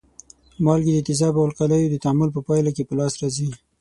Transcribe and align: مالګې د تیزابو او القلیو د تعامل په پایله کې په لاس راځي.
مالګې 0.63 0.93
د 0.95 0.99
تیزابو 1.07 1.39
او 1.41 1.47
القلیو 1.49 1.91
د 1.91 1.95
تعامل 2.03 2.29
په 2.33 2.41
پایله 2.47 2.71
کې 2.75 2.87
په 2.89 2.93
لاس 2.99 3.13
راځي. 3.21 3.49